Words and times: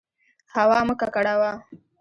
هوا 0.53 0.79
مه 0.87 0.93
ککړوه. 0.99 1.51